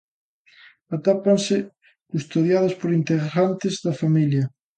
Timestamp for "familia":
4.01-4.45